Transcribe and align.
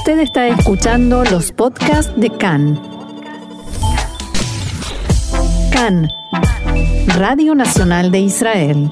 Usted 0.00 0.20
está 0.20 0.48
escuchando 0.48 1.24
los 1.24 1.52
podcasts 1.52 2.10
de 2.18 2.30
CAN. 2.30 2.80
CAN, 5.70 6.08
Radio 7.18 7.54
Nacional 7.54 8.10
de 8.10 8.20
Israel. 8.20 8.90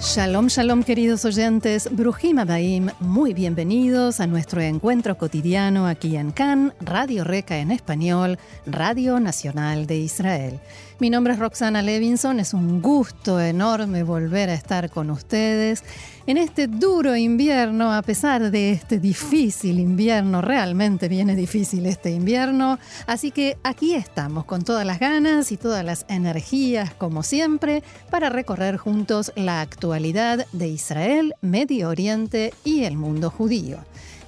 Shalom, 0.00 0.46
shalom 0.46 0.82
queridos 0.84 1.26
oyentes, 1.26 1.88
Brujim 1.92 2.38
Abaim, 2.38 2.88
muy 3.00 3.34
bienvenidos 3.34 4.20
a 4.20 4.26
nuestro 4.26 4.62
encuentro 4.62 5.18
cotidiano 5.18 5.86
aquí 5.86 6.16
en 6.16 6.32
CAN, 6.32 6.72
Radio 6.80 7.24
Reca 7.24 7.58
en 7.58 7.70
español, 7.70 8.38
Radio 8.64 9.20
Nacional 9.20 9.86
de 9.86 9.98
Israel. 9.98 10.60
Mi 11.00 11.08
nombre 11.08 11.32
es 11.32 11.38
Roxana 11.38 11.80
Levinson, 11.80 12.40
es 12.40 12.52
un 12.52 12.82
gusto 12.82 13.40
enorme 13.40 14.02
volver 14.02 14.50
a 14.50 14.54
estar 14.54 14.90
con 14.90 15.10
ustedes 15.10 15.82
en 16.26 16.36
este 16.36 16.66
duro 16.66 17.16
invierno, 17.16 17.90
a 17.90 18.02
pesar 18.02 18.50
de 18.50 18.70
este 18.70 18.98
difícil 18.98 19.80
invierno, 19.80 20.42
realmente 20.42 21.08
viene 21.08 21.34
difícil 21.34 21.86
este 21.86 22.10
invierno, 22.10 22.78
así 23.06 23.30
que 23.30 23.56
aquí 23.64 23.94
estamos 23.94 24.44
con 24.44 24.62
todas 24.62 24.84
las 24.84 25.00
ganas 25.00 25.50
y 25.52 25.56
todas 25.56 25.84
las 25.84 26.04
energías, 26.08 26.92
como 26.92 27.22
siempre, 27.22 27.82
para 28.10 28.28
recorrer 28.28 28.76
juntos 28.76 29.32
la 29.36 29.62
actualidad 29.62 30.46
de 30.52 30.68
Israel, 30.68 31.34
Medio 31.40 31.88
Oriente 31.88 32.52
y 32.62 32.84
el 32.84 32.98
mundo 32.98 33.30
judío. 33.30 33.78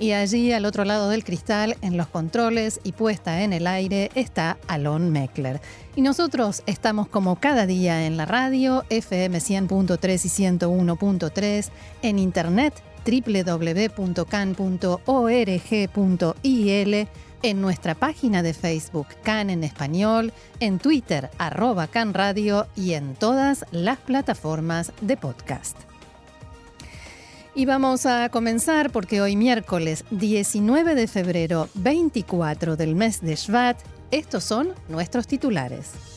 Y 0.03 0.13
allí 0.15 0.51
al 0.51 0.65
otro 0.65 0.85
lado 0.85 1.09
del 1.11 1.23
cristal, 1.23 1.77
en 1.81 1.97
los 1.97 2.09
controles 2.09 2.81
y 2.83 2.91
puesta 2.91 3.43
en 3.43 3.53
el 3.53 3.69
aire, 3.69 4.11
está 4.17 4.59
Alon 4.67 5.13
Meckler. 5.13 5.61
Y 5.95 6.01
nosotros 6.01 6.65
estamos 6.67 7.07
como 7.07 7.37
cada 7.37 7.67
día 7.67 8.05
en 8.05 8.17
la 8.17 8.27
radio, 8.27 8.83
FM 8.91 9.39
100.3 9.39 10.25
y 10.25 10.29
101.3, 10.59 11.71
en 12.03 12.19
internet 12.19 12.75
www.can.org.il, 13.07 14.19
en 17.45 17.61
nuestra 17.61 17.95
página 17.95 18.43
de 18.43 18.55
Facebook 18.55 19.07
Can 19.23 19.51
en 19.51 19.63
español, 19.63 20.33
en 20.59 20.81
Twitter 20.81 21.31
arroba 21.39 21.87
Can 21.87 22.13
Radio 22.13 22.67
y 22.75 22.95
en 22.95 23.15
todas 23.15 23.65
las 23.71 23.99
plataformas 23.99 24.91
de 25.01 25.17
podcast. 25.17 25.92
Y 27.55 27.67
vamos 27.67 28.07
a 28.07 28.31
comenzar 28.31 28.91
porque 28.91 29.21
hoy 29.21 29.37
miércoles 29.37 30.05
19 30.11 30.95
de 30.95 31.07
febrero 31.07 31.69
24 31.75 32.77
del 32.77 32.95
mes 32.95 33.21
de 33.21 33.37
Shvat, 33.37 33.79
estos 34.11 34.43
son 34.45 34.71
nuestros 34.89 35.27
titulares. 35.27 36.12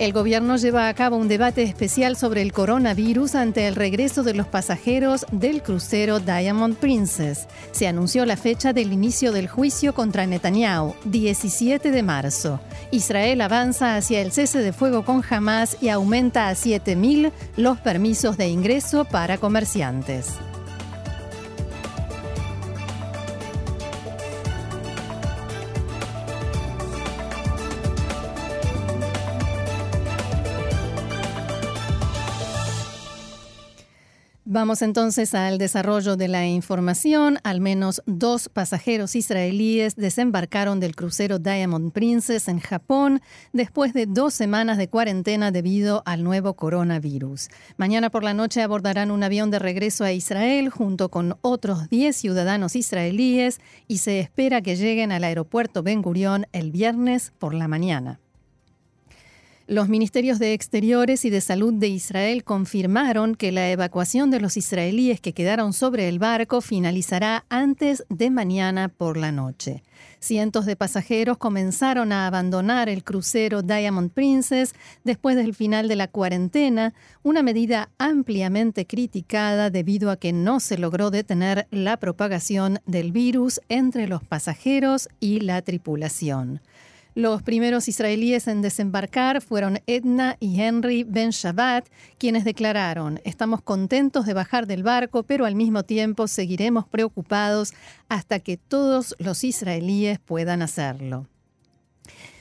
El 0.00 0.14
gobierno 0.14 0.56
lleva 0.56 0.88
a 0.88 0.94
cabo 0.94 1.18
un 1.18 1.28
debate 1.28 1.62
especial 1.62 2.16
sobre 2.16 2.40
el 2.40 2.54
coronavirus 2.54 3.34
ante 3.34 3.68
el 3.68 3.74
regreso 3.74 4.22
de 4.22 4.32
los 4.32 4.46
pasajeros 4.46 5.26
del 5.30 5.62
crucero 5.62 6.20
Diamond 6.20 6.74
Princess. 6.76 7.46
Se 7.72 7.86
anunció 7.86 8.24
la 8.24 8.38
fecha 8.38 8.72
del 8.72 8.94
inicio 8.94 9.30
del 9.30 9.46
juicio 9.46 9.92
contra 9.92 10.26
Netanyahu, 10.26 10.94
17 11.04 11.90
de 11.90 12.02
marzo. 12.02 12.60
Israel 12.90 13.42
avanza 13.42 13.96
hacia 13.96 14.22
el 14.22 14.32
cese 14.32 14.60
de 14.60 14.72
fuego 14.72 15.04
con 15.04 15.22
Hamas 15.28 15.76
y 15.82 15.90
aumenta 15.90 16.48
a 16.48 16.54
7.000 16.54 17.30
los 17.58 17.78
permisos 17.80 18.38
de 18.38 18.48
ingreso 18.48 19.04
para 19.04 19.36
comerciantes. 19.36 20.38
Vamos 34.52 34.82
entonces 34.82 35.32
al 35.34 35.58
desarrollo 35.58 36.16
de 36.16 36.26
la 36.26 36.44
información. 36.44 37.38
Al 37.44 37.60
menos 37.60 38.02
dos 38.06 38.48
pasajeros 38.48 39.14
israelíes 39.14 39.94
desembarcaron 39.94 40.80
del 40.80 40.96
crucero 40.96 41.38
Diamond 41.38 41.92
Princess 41.92 42.48
en 42.48 42.58
Japón 42.58 43.20
después 43.52 43.92
de 43.92 44.06
dos 44.06 44.34
semanas 44.34 44.76
de 44.76 44.88
cuarentena 44.88 45.52
debido 45.52 46.02
al 46.04 46.24
nuevo 46.24 46.54
coronavirus. 46.54 47.48
Mañana 47.76 48.10
por 48.10 48.24
la 48.24 48.34
noche 48.34 48.60
abordarán 48.60 49.12
un 49.12 49.22
avión 49.22 49.52
de 49.52 49.60
regreso 49.60 50.02
a 50.02 50.10
Israel 50.10 50.68
junto 50.68 51.10
con 51.10 51.36
otros 51.42 51.88
10 51.88 52.16
ciudadanos 52.16 52.74
israelíes 52.74 53.60
y 53.86 53.98
se 53.98 54.18
espera 54.18 54.62
que 54.62 54.74
lleguen 54.74 55.12
al 55.12 55.22
aeropuerto 55.22 55.84
Ben 55.84 56.02
Gurion 56.02 56.48
el 56.50 56.72
viernes 56.72 57.32
por 57.38 57.54
la 57.54 57.68
mañana. 57.68 58.18
Los 59.70 59.88
ministerios 59.88 60.40
de 60.40 60.52
Exteriores 60.52 61.24
y 61.24 61.30
de 61.30 61.40
Salud 61.40 61.72
de 61.72 61.86
Israel 61.86 62.42
confirmaron 62.42 63.36
que 63.36 63.52
la 63.52 63.70
evacuación 63.70 64.32
de 64.32 64.40
los 64.40 64.56
israelíes 64.56 65.20
que 65.20 65.32
quedaron 65.32 65.74
sobre 65.74 66.08
el 66.08 66.18
barco 66.18 66.60
finalizará 66.60 67.44
antes 67.50 68.04
de 68.08 68.30
mañana 68.30 68.88
por 68.88 69.16
la 69.16 69.30
noche. 69.30 69.84
Cientos 70.18 70.66
de 70.66 70.74
pasajeros 70.74 71.38
comenzaron 71.38 72.10
a 72.10 72.26
abandonar 72.26 72.88
el 72.88 73.04
crucero 73.04 73.62
Diamond 73.62 74.10
Princess 74.10 74.74
después 75.04 75.36
del 75.36 75.54
final 75.54 75.86
de 75.86 75.94
la 75.94 76.08
cuarentena, 76.08 76.92
una 77.22 77.44
medida 77.44 77.90
ampliamente 77.96 78.88
criticada 78.88 79.70
debido 79.70 80.10
a 80.10 80.16
que 80.16 80.32
no 80.32 80.58
se 80.58 80.78
logró 80.78 81.12
detener 81.12 81.68
la 81.70 81.96
propagación 81.96 82.80
del 82.86 83.12
virus 83.12 83.60
entre 83.68 84.08
los 84.08 84.24
pasajeros 84.24 85.08
y 85.20 85.38
la 85.38 85.62
tripulación. 85.62 86.60
Los 87.20 87.42
primeros 87.42 87.86
israelíes 87.86 88.48
en 88.48 88.62
desembarcar 88.62 89.42
fueron 89.42 89.80
Edna 89.86 90.38
y 90.40 90.58
Henry 90.58 91.04
Ben 91.04 91.32
Shabbat, 91.32 91.86
quienes 92.16 92.46
declararon, 92.46 93.20
estamos 93.24 93.60
contentos 93.60 94.24
de 94.24 94.32
bajar 94.32 94.66
del 94.66 94.82
barco, 94.82 95.22
pero 95.24 95.44
al 95.44 95.54
mismo 95.54 95.82
tiempo 95.82 96.28
seguiremos 96.28 96.86
preocupados 96.88 97.74
hasta 98.08 98.40
que 98.40 98.56
todos 98.56 99.14
los 99.18 99.44
israelíes 99.44 100.18
puedan 100.18 100.62
hacerlo. 100.62 101.26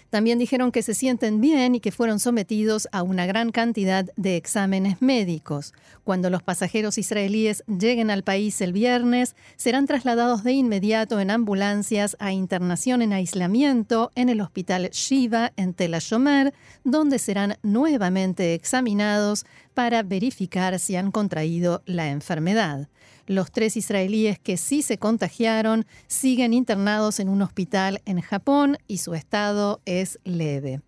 También 0.10 0.40
dijeron 0.40 0.72
que 0.72 0.82
se 0.82 0.96
sienten 0.96 1.40
bien 1.40 1.76
y 1.76 1.80
que 1.80 1.92
fueron 1.92 2.20
sometidos 2.20 2.88
a 2.92 3.04
una 3.04 3.26
gran 3.26 3.52
cantidad 3.52 4.06
de 4.16 4.38
exámenes 4.38 5.02
médicos. 5.02 5.74
Cuando 6.04 6.30
los 6.30 6.42
pasajeros 6.42 6.98
israelíes 6.98 7.64
lleguen 7.68 8.10
al 8.10 8.24
país 8.24 8.60
el 8.62 8.74
viernes, 8.74 9.36
serán 9.56 9.86
trasladados 9.86 10.44
de 10.44 10.54
inmediato 10.54 11.20
en 11.20 11.30
ambulancias 11.30 12.18
a 12.20 12.32
internación 12.32 13.02
en 13.02 13.14
aislamiento 13.14 14.12
en 14.16 14.30
el 14.30 14.42
hospital 14.42 14.90
Shiva 14.90 15.54
en 15.56 15.74
Tel 15.74 15.94
Ashomer, 15.94 16.54
donde 16.84 17.20
serán 17.20 17.58
nuevamente 17.62 18.56
examinados 18.56 19.46
para 19.74 20.02
verificar 20.02 20.80
si 20.80 20.96
han 20.96 21.12
contraído 21.12 21.84
la 21.86 22.10
enfermedad. 22.10 22.90
Los 23.30 23.52
tres 23.52 23.78
israelíes 23.78 24.40
que 24.40 24.58
sí 24.58 24.82
se 24.82 24.98
contagiaron 24.98 25.86
siguen 26.08 26.52
internados 26.52 27.20
en 27.20 27.30
un 27.30 27.44
hospital 27.44 28.02
en 28.06 28.22
Japón 28.22 28.80
y 28.88 28.98
su 28.98 29.14
estado 29.14 29.84
es 29.86 30.18
leve. 30.24 30.82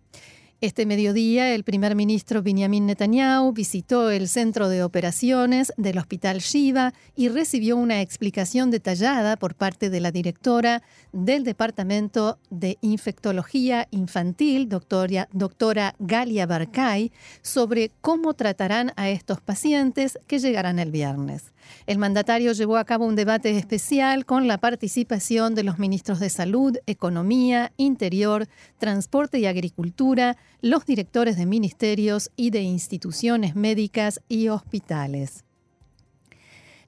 Este 0.62 0.86
mediodía, 0.86 1.56
el 1.56 1.64
primer 1.64 1.96
ministro 1.96 2.40
Benjamin 2.40 2.86
Netanyahu 2.86 3.52
visitó 3.52 4.10
el 4.10 4.28
centro 4.28 4.68
de 4.68 4.84
operaciones 4.84 5.72
del 5.76 5.98
Hospital 5.98 6.38
Shiva 6.38 6.94
y 7.16 7.30
recibió 7.30 7.76
una 7.76 8.00
explicación 8.00 8.70
detallada 8.70 9.36
por 9.36 9.56
parte 9.56 9.90
de 9.90 9.98
la 9.98 10.12
directora 10.12 10.84
del 11.12 11.42
Departamento 11.42 12.38
de 12.48 12.78
Infectología 12.80 13.88
Infantil, 13.90 14.68
doctora, 14.68 15.28
doctora 15.32 15.96
Galia 15.98 16.46
Barkay, 16.46 17.10
sobre 17.42 17.90
cómo 18.00 18.34
tratarán 18.34 18.92
a 18.94 19.10
estos 19.10 19.40
pacientes 19.40 20.16
que 20.28 20.38
llegarán 20.38 20.78
el 20.78 20.92
viernes. 20.92 21.52
El 21.86 21.98
mandatario 21.98 22.52
llevó 22.52 22.76
a 22.76 22.84
cabo 22.84 23.06
un 23.06 23.16
debate 23.16 23.56
especial 23.56 24.26
con 24.26 24.46
la 24.46 24.58
participación 24.58 25.54
de 25.54 25.64
los 25.64 25.78
ministros 25.78 26.20
de 26.20 26.30
Salud, 26.30 26.76
Economía, 26.86 27.72
Interior, 27.76 28.48
Transporte 28.78 29.38
y 29.38 29.46
Agricultura, 29.46 30.36
los 30.62 30.86
directores 30.86 31.36
de 31.36 31.44
ministerios 31.44 32.30
y 32.36 32.50
de 32.50 32.62
instituciones 32.62 33.56
médicas 33.56 34.20
y 34.28 34.48
hospitales. 34.48 35.44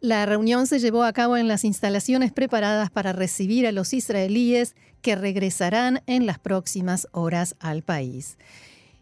La 0.00 0.24
reunión 0.26 0.66
se 0.66 0.78
llevó 0.78 1.02
a 1.02 1.12
cabo 1.12 1.36
en 1.36 1.48
las 1.48 1.64
instalaciones 1.64 2.32
preparadas 2.32 2.90
para 2.90 3.12
recibir 3.12 3.66
a 3.66 3.72
los 3.72 3.92
israelíes 3.92 4.76
que 5.02 5.16
regresarán 5.16 6.02
en 6.06 6.24
las 6.24 6.38
próximas 6.38 7.08
horas 7.12 7.56
al 7.58 7.82
país. 7.82 8.38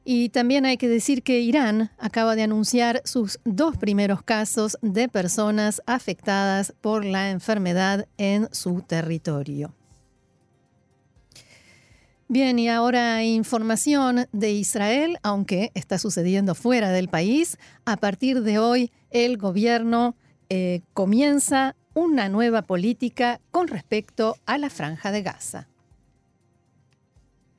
Y 0.04 0.30
también 0.30 0.64
hay 0.64 0.78
que 0.78 0.88
decir 0.88 1.22
que 1.22 1.40
Irán 1.40 1.90
acaba 1.98 2.34
de 2.34 2.42
anunciar 2.42 3.02
sus 3.04 3.40
dos 3.44 3.76
primeros 3.76 4.22
casos 4.22 4.78
de 4.80 5.08
personas 5.08 5.82
afectadas 5.86 6.72
por 6.80 7.04
la 7.04 7.30
enfermedad 7.30 8.08
en 8.16 8.48
su 8.52 8.82
territorio. 8.82 9.74
Bien, 12.32 12.58
y 12.58 12.70
ahora 12.70 13.22
información 13.24 14.26
de 14.32 14.52
Israel, 14.52 15.18
aunque 15.22 15.70
está 15.74 15.98
sucediendo 15.98 16.54
fuera 16.54 16.88
del 16.88 17.08
país. 17.08 17.58
A 17.84 17.98
partir 17.98 18.40
de 18.40 18.58
hoy, 18.58 18.90
el 19.10 19.36
gobierno 19.36 20.16
eh, 20.48 20.80
comienza 20.94 21.76
una 21.92 22.30
nueva 22.30 22.62
política 22.62 23.42
con 23.50 23.68
respecto 23.68 24.38
a 24.46 24.56
la 24.56 24.70
franja 24.70 25.12
de 25.12 25.20
Gaza. 25.20 25.68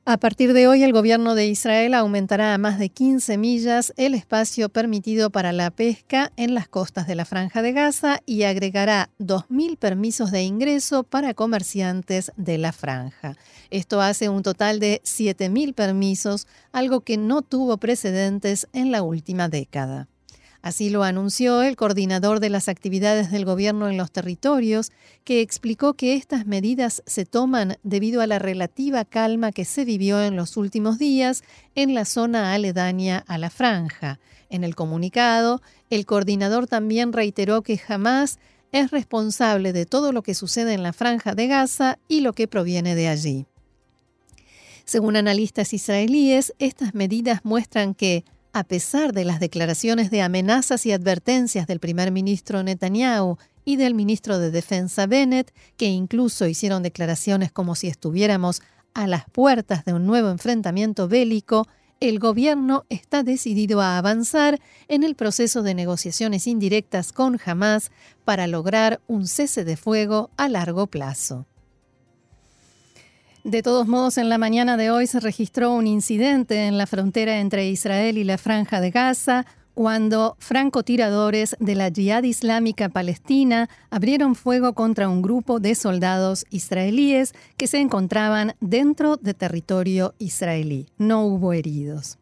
A 0.05 0.17
partir 0.17 0.51
de 0.51 0.67
hoy, 0.67 0.83
el 0.83 0.91
gobierno 0.91 1.33
de 1.33 1.47
Israel 1.47 1.93
aumentará 1.93 2.53
a 2.53 2.57
más 2.57 2.77
de 2.77 2.89
15 2.89 3.37
millas 3.37 3.93
el 3.95 4.15
espacio 4.15 4.67
permitido 4.67 5.29
para 5.29 5.53
la 5.53 5.71
pesca 5.71 6.33
en 6.35 6.53
las 6.53 6.67
costas 6.67 7.07
de 7.07 7.15
la 7.15 7.23
Franja 7.23 7.61
de 7.61 7.71
Gaza 7.71 8.19
y 8.25 8.43
agregará 8.43 9.09
2.000 9.19 9.77
permisos 9.77 10.31
de 10.31 10.43
ingreso 10.43 11.03
para 11.03 11.33
comerciantes 11.33 12.33
de 12.35 12.57
la 12.57 12.73
franja. 12.73 13.37
Esto 13.69 14.01
hace 14.01 14.27
un 14.27 14.43
total 14.43 14.81
de 14.81 15.01
7.000 15.05 15.73
permisos, 15.73 16.47
algo 16.73 16.99
que 16.99 17.15
no 17.15 17.41
tuvo 17.41 17.77
precedentes 17.77 18.67
en 18.73 18.91
la 18.91 19.03
última 19.03 19.47
década. 19.47 20.09
Así 20.63 20.89
lo 20.89 21.03
anunció 21.03 21.61
el 21.61 21.75
coordinador 21.75 22.39
de 22.39 22.49
las 22.49 22.69
actividades 22.69 23.31
del 23.31 23.43
gobierno 23.43 23.89
en 23.89 23.97
los 23.97 24.11
territorios, 24.11 24.93
que 25.25 25.41
explicó 25.41 25.93
que 25.93 26.15
estas 26.15 26.47
medidas 26.47 27.03
se 27.05 27.25
toman 27.25 27.75
debido 27.83 28.21
a 28.21 28.27
la 28.27 28.39
relativa 28.39 29.03
calma 29.03 29.51
que 29.51 29.65
se 29.65 29.83
vivió 29.83 30.23
en 30.23 30.37
los 30.37 30.55
últimos 30.55 30.97
días 30.97 31.43
en 31.75 31.93
la 31.93 32.05
zona 32.05 32.53
aledaña 32.53 33.25
a 33.27 33.37
la 33.37 33.49
franja. 33.49 34.21
En 34.49 34.63
el 34.63 34.73
comunicado, 34.73 35.61
el 35.89 36.05
coordinador 36.05 36.65
también 36.65 37.11
reiteró 37.11 37.61
que 37.61 37.77
jamás 37.77 38.39
es 38.71 38.89
responsable 38.89 39.73
de 39.73 39.85
todo 39.85 40.13
lo 40.13 40.23
que 40.23 40.33
sucede 40.33 40.73
en 40.73 40.81
la 40.81 40.93
franja 40.93 41.35
de 41.35 41.47
Gaza 41.47 41.99
y 42.07 42.21
lo 42.21 42.31
que 42.31 42.47
proviene 42.47 42.95
de 42.95 43.09
allí. 43.09 43.47
Según 44.85 45.17
analistas 45.17 45.73
israelíes, 45.73 46.53
estas 46.57 46.93
medidas 46.93 47.41
muestran 47.43 47.93
que 47.93 48.23
a 48.53 48.63
pesar 48.63 49.13
de 49.13 49.25
las 49.25 49.39
declaraciones 49.39 50.11
de 50.11 50.21
amenazas 50.21 50.85
y 50.85 50.91
advertencias 50.91 51.65
del 51.65 51.79
primer 51.79 52.11
ministro 52.11 52.61
Netanyahu 52.61 53.37
y 53.65 53.77
del 53.77 53.95
ministro 53.95 54.37
de 54.37 54.51
Defensa 54.51 55.07
Bennett, 55.07 55.51
que 55.75 55.87
incluso 55.87 56.47
hicieron 56.47 56.83
declaraciones 56.83 57.51
como 57.51 57.73
si 57.75 57.87
estuviéramos 57.87 58.61
a 58.93 59.07
las 59.07 59.25
puertas 59.25 59.85
de 59.85 59.93
un 59.93 60.05
nuevo 60.05 60.29
enfrentamiento 60.29 61.07
bélico, 61.07 61.67
el 61.99 62.19
gobierno 62.19 62.85
está 62.89 63.23
decidido 63.23 63.81
a 63.81 63.97
avanzar 63.97 64.59
en 64.87 65.03
el 65.03 65.15
proceso 65.15 65.63
de 65.63 65.73
negociaciones 65.73 66.45
indirectas 66.45 67.11
con 67.11 67.39
Hamas 67.43 67.91
para 68.23 68.45
lograr 68.45 69.01
un 69.07 69.27
cese 69.27 69.63
de 69.63 69.77
fuego 69.77 70.29
a 70.37 70.47
largo 70.47 70.87
plazo. 70.87 71.47
De 73.43 73.61
todos 73.61 73.89
modos, 73.89 74.17
en 74.17 74.29
la 74.29 74.37
mañana 74.37 74.77
de 74.77 74.89
hoy 74.89 75.05
se 75.05 75.19
registró 75.19 75.73
un 75.73 75.85
incidente 75.85 76.65
en 76.65 76.77
la 76.77 76.87
frontera 76.87 77.41
entre 77.41 77.67
Israel 77.67 78.17
y 78.17 78.23
la 78.23 78.37
Franja 78.37 78.79
de 78.79 78.89
Gaza 78.89 79.45
cuando 79.73 80.37
francotiradores 80.39 81.57
de 81.59 81.75
la 81.75 81.89
Yihad 81.89 82.23
Islámica 82.23 82.87
Palestina 82.87 83.69
abrieron 83.89 84.35
fuego 84.35 84.73
contra 84.73 85.09
un 85.09 85.21
grupo 85.21 85.59
de 85.59 85.75
soldados 85.75 86.45
israelíes 86.51 87.33
que 87.57 87.67
se 87.67 87.79
encontraban 87.79 88.55
dentro 88.61 89.17
de 89.17 89.33
territorio 89.33 90.13
israelí. 90.19 90.87
No 90.97 91.25
hubo 91.25 91.51
heridos. 91.51 92.17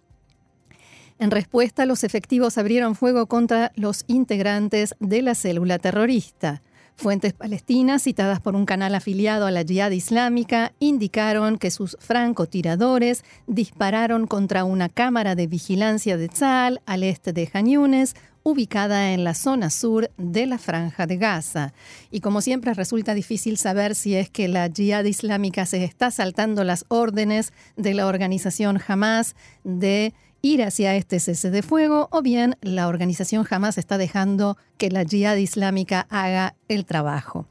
En 1.19 1.29
respuesta, 1.29 1.85
los 1.85 2.03
efectivos 2.03 2.57
abrieron 2.57 2.95
fuego 2.95 3.27
contra 3.27 3.71
los 3.75 4.05
integrantes 4.07 4.95
de 4.99 5.21
la 5.21 5.35
célula 5.35 5.77
terrorista. 5.77 6.63
Fuentes 6.95 7.33
palestinas, 7.33 8.03
citadas 8.03 8.39
por 8.39 8.55
un 8.55 8.65
canal 8.65 8.93
afiliado 8.93 9.47
a 9.47 9.51
la 9.51 9.63
Jihad 9.63 9.91
Islámica, 9.91 10.73
indicaron 10.79 11.57
que 11.57 11.71
sus 11.71 11.97
francotiradores 11.99 13.23
dispararon 13.47 14.27
contra 14.27 14.63
una 14.63 14.87
cámara 14.87 15.35
de 15.35 15.47
vigilancia 15.47 16.17
de 16.17 16.29
Tzal 16.29 16.81
al 16.85 17.03
este 17.03 17.33
de 17.33 17.49
Han 17.53 17.67
ubicada 18.43 19.13
en 19.13 19.23
la 19.23 19.33
zona 19.33 19.69
sur 19.69 20.09
de 20.17 20.45
la 20.47 20.57
franja 20.57 21.05
de 21.05 21.17
Gaza. 21.17 21.73
Y 22.09 22.21
como 22.21 22.41
siempre 22.41 22.73
resulta 22.73 23.13
difícil 23.13 23.57
saber 23.57 23.95
si 23.95 24.15
es 24.15 24.29
que 24.29 24.47
la 24.47 24.69
Jihad 24.69 25.05
Islámica 25.05 25.65
se 25.65 25.83
está 25.83 26.11
saltando 26.11 26.63
las 26.63 26.85
órdenes 26.87 27.53
de 27.75 27.93
la 27.93 28.07
organización 28.07 28.79
Hamas 28.87 29.35
de 29.63 30.13
ir 30.41 30.63
hacia 30.63 30.95
este 30.95 31.19
cese 31.19 31.51
de 31.51 31.61
fuego 31.61 32.07
o 32.11 32.21
bien 32.21 32.57
la 32.61 32.87
organización 32.87 33.43
jamás 33.43 33.77
está 33.77 33.97
dejando 33.97 34.57
que 34.77 34.89
la 34.89 35.03
yihad 35.03 35.37
islámica 35.37 36.07
haga 36.09 36.55
el 36.67 36.85
trabajo. 36.85 37.45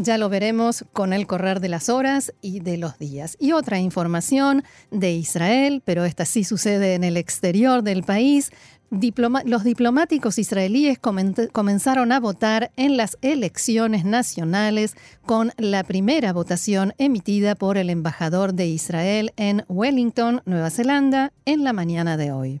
Ya 0.00 0.16
lo 0.16 0.28
veremos 0.28 0.84
con 0.92 1.12
el 1.12 1.26
correr 1.26 1.58
de 1.58 1.68
las 1.68 1.88
horas 1.88 2.32
y 2.40 2.60
de 2.60 2.76
los 2.76 2.98
días. 3.00 3.36
Y 3.40 3.50
otra 3.50 3.80
información 3.80 4.62
de 4.92 5.10
Israel, 5.10 5.82
pero 5.84 6.04
esta 6.04 6.24
sí 6.24 6.44
sucede 6.44 6.94
en 6.94 7.02
el 7.02 7.16
exterior 7.16 7.82
del 7.82 8.04
país 8.04 8.52
los 8.90 9.64
diplomáticos 9.64 10.38
israelíes 10.38 10.98
comenzaron 10.98 12.12
a 12.12 12.20
votar 12.20 12.70
en 12.76 12.96
las 12.96 13.18
elecciones 13.20 14.04
nacionales 14.04 14.96
con 15.26 15.52
la 15.58 15.84
primera 15.84 16.32
votación 16.32 16.94
emitida 16.96 17.54
por 17.54 17.76
el 17.76 17.90
embajador 17.90 18.54
de 18.54 18.66
Israel 18.66 19.32
en 19.36 19.64
Wellington, 19.68 20.42
Nueva 20.46 20.70
Zelanda, 20.70 21.32
en 21.44 21.64
la 21.64 21.72
mañana 21.72 22.16
de 22.16 22.32
hoy. 22.32 22.60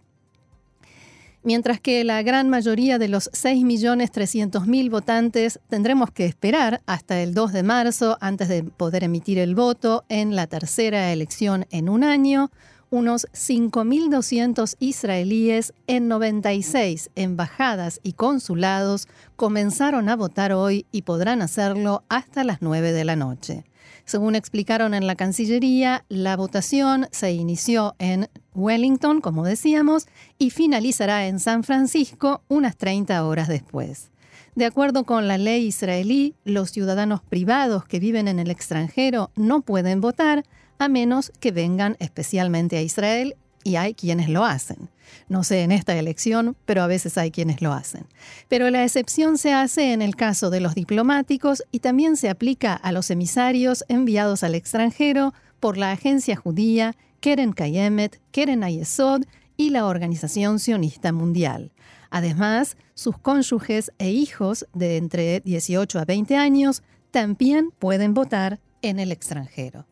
Mientras 1.44 1.80
que 1.80 2.04
la 2.04 2.20
gran 2.22 2.50
mayoría 2.50 2.98
de 2.98 3.08
los 3.08 3.30
6.300.000 3.30 4.90
votantes 4.90 5.60
tendremos 5.70 6.10
que 6.10 6.26
esperar 6.26 6.82
hasta 6.84 7.22
el 7.22 7.32
2 7.32 7.52
de 7.52 7.62
marzo 7.62 8.18
antes 8.20 8.48
de 8.48 8.64
poder 8.64 9.04
emitir 9.04 9.38
el 9.38 9.54
voto 9.54 10.04
en 10.10 10.36
la 10.36 10.46
tercera 10.46 11.10
elección 11.10 11.64
en 11.70 11.88
un 11.88 12.04
año, 12.04 12.50
unos 12.90 13.26
5.200 13.32 14.76
israelíes 14.78 15.74
en 15.86 16.08
96 16.08 17.10
embajadas 17.14 18.00
y 18.02 18.12
consulados 18.12 19.08
comenzaron 19.36 20.08
a 20.08 20.16
votar 20.16 20.52
hoy 20.52 20.86
y 20.92 21.02
podrán 21.02 21.42
hacerlo 21.42 22.04
hasta 22.08 22.44
las 22.44 22.62
9 22.62 22.92
de 22.92 23.04
la 23.04 23.16
noche. 23.16 23.64
Según 24.04 24.34
explicaron 24.34 24.94
en 24.94 25.06
la 25.06 25.16
Cancillería, 25.16 26.04
la 26.08 26.36
votación 26.36 27.08
se 27.10 27.32
inició 27.32 27.94
en 27.98 28.30
Wellington, 28.54 29.20
como 29.20 29.44
decíamos, 29.44 30.06
y 30.38 30.50
finalizará 30.50 31.26
en 31.26 31.38
San 31.38 31.62
Francisco 31.62 32.42
unas 32.48 32.76
30 32.76 33.22
horas 33.26 33.48
después. 33.48 34.10
De 34.54 34.64
acuerdo 34.64 35.04
con 35.04 35.28
la 35.28 35.38
ley 35.38 35.66
israelí, 35.66 36.34
los 36.44 36.70
ciudadanos 36.70 37.20
privados 37.22 37.84
que 37.84 38.00
viven 38.00 38.28
en 38.28 38.38
el 38.38 38.50
extranjero 38.50 39.30
no 39.36 39.60
pueden 39.60 40.00
votar, 40.00 40.44
a 40.78 40.88
menos 40.88 41.32
que 41.40 41.52
vengan 41.52 41.96
especialmente 41.98 42.76
a 42.76 42.82
Israel 42.82 43.36
y 43.64 43.76
hay 43.76 43.94
quienes 43.94 44.28
lo 44.28 44.44
hacen. 44.44 44.88
No 45.28 45.44
sé 45.44 45.62
en 45.62 45.72
esta 45.72 45.96
elección, 45.96 46.56
pero 46.64 46.82
a 46.82 46.86
veces 46.86 47.18
hay 47.18 47.30
quienes 47.30 47.60
lo 47.60 47.72
hacen. 47.72 48.06
Pero 48.48 48.70
la 48.70 48.84
excepción 48.84 49.38
se 49.38 49.52
hace 49.52 49.92
en 49.92 50.02
el 50.02 50.16
caso 50.16 50.50
de 50.50 50.60
los 50.60 50.74
diplomáticos 50.74 51.62
y 51.70 51.80
también 51.80 52.16
se 52.16 52.30
aplica 52.30 52.74
a 52.74 52.92
los 52.92 53.10
emisarios 53.10 53.84
enviados 53.88 54.42
al 54.42 54.54
extranjero 54.54 55.34
por 55.60 55.76
la 55.76 55.92
agencia 55.92 56.36
judía 56.36 56.94
Keren 57.20 57.52
Kayemet, 57.52 58.20
Keren 58.30 58.62
Ayesod 58.62 59.22
y 59.56 59.70
la 59.70 59.86
Organización 59.86 60.60
Sionista 60.60 61.12
Mundial. 61.12 61.72
Además, 62.10 62.76
sus 62.94 63.18
cónyuges 63.18 63.92
e 63.98 64.10
hijos 64.10 64.66
de 64.72 64.96
entre 64.96 65.40
18 65.40 65.98
a 65.98 66.04
20 66.04 66.36
años 66.36 66.82
también 67.10 67.70
pueden 67.78 68.14
votar 68.14 68.60
en 68.82 68.98
el 68.98 69.12
extranjero. 69.12 69.86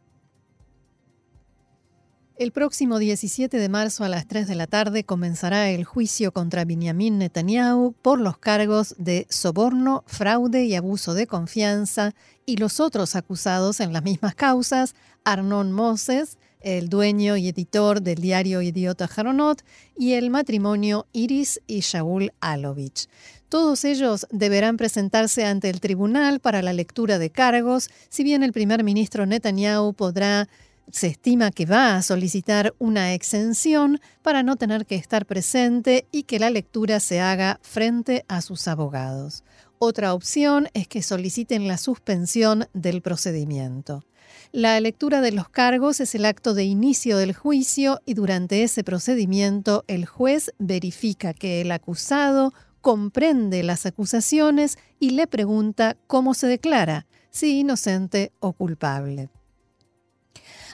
El 2.38 2.52
próximo 2.52 2.98
17 2.98 3.56
de 3.56 3.68
marzo 3.70 4.04
a 4.04 4.10
las 4.10 4.28
3 4.28 4.46
de 4.46 4.56
la 4.56 4.66
tarde 4.66 5.04
comenzará 5.04 5.70
el 5.70 5.84
juicio 5.84 6.32
contra 6.32 6.66
Benjamin 6.66 7.16
Netanyahu 7.16 7.94
por 8.02 8.20
los 8.20 8.36
cargos 8.36 8.94
de 8.98 9.26
soborno, 9.30 10.04
fraude 10.06 10.66
y 10.66 10.74
abuso 10.74 11.14
de 11.14 11.26
confianza 11.26 12.14
y 12.44 12.58
los 12.58 12.78
otros 12.78 13.16
acusados 13.16 13.80
en 13.80 13.94
las 13.94 14.02
mismas 14.02 14.34
causas, 14.34 14.94
Arnon 15.24 15.72
Moses, 15.72 16.36
el 16.60 16.90
dueño 16.90 17.38
y 17.38 17.48
editor 17.48 18.02
del 18.02 18.16
diario 18.16 18.60
Idiota 18.60 19.08
Jaronot, 19.08 19.64
y 19.96 20.12
el 20.12 20.28
matrimonio 20.28 21.06
Iris 21.14 21.62
y 21.66 21.80
Shaul 21.80 22.34
Alovich. 22.40 23.08
Todos 23.48 23.86
ellos 23.86 24.26
deberán 24.30 24.76
presentarse 24.76 25.46
ante 25.46 25.70
el 25.70 25.80
tribunal 25.80 26.40
para 26.40 26.60
la 26.60 26.74
lectura 26.74 27.18
de 27.18 27.30
cargos, 27.30 27.88
si 28.10 28.24
bien 28.24 28.42
el 28.42 28.52
primer 28.52 28.84
ministro 28.84 29.24
Netanyahu 29.24 29.94
podrá 29.94 30.50
se 30.90 31.08
estima 31.08 31.50
que 31.50 31.66
va 31.66 31.96
a 31.96 32.02
solicitar 32.02 32.74
una 32.78 33.14
exención 33.14 34.00
para 34.22 34.42
no 34.42 34.56
tener 34.56 34.86
que 34.86 34.94
estar 34.94 35.26
presente 35.26 36.06
y 36.12 36.24
que 36.24 36.38
la 36.38 36.50
lectura 36.50 37.00
se 37.00 37.20
haga 37.20 37.58
frente 37.62 38.24
a 38.28 38.40
sus 38.40 38.68
abogados. 38.68 39.44
Otra 39.78 40.14
opción 40.14 40.68
es 40.74 40.88
que 40.88 41.02
soliciten 41.02 41.68
la 41.68 41.76
suspensión 41.76 42.66
del 42.72 43.02
procedimiento. 43.02 44.04
La 44.52 44.80
lectura 44.80 45.20
de 45.20 45.32
los 45.32 45.48
cargos 45.48 46.00
es 46.00 46.14
el 46.14 46.24
acto 46.24 46.54
de 46.54 46.64
inicio 46.64 47.18
del 47.18 47.34
juicio 47.34 48.00
y 48.06 48.14
durante 48.14 48.62
ese 48.62 48.84
procedimiento 48.84 49.84
el 49.86 50.06
juez 50.06 50.52
verifica 50.58 51.34
que 51.34 51.60
el 51.60 51.72
acusado 51.72 52.54
comprende 52.80 53.62
las 53.62 53.84
acusaciones 53.84 54.78
y 55.00 55.10
le 55.10 55.26
pregunta 55.26 55.96
cómo 56.06 56.34
se 56.34 56.46
declara, 56.46 57.06
si 57.30 57.60
inocente 57.60 58.32
o 58.40 58.52
culpable. 58.52 59.28